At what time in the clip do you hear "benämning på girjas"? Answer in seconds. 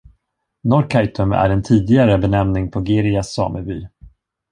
2.17-3.33